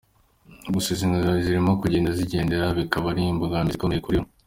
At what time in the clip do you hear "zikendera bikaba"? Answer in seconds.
2.19-3.05